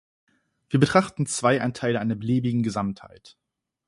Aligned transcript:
Wir 0.69 0.79
betrachten 0.79 1.27
zwei 1.27 1.61
Anteile 1.61 1.99
einer 1.99 2.15
beliebigen 2.15 2.63
Gesamtheit. 2.63 3.37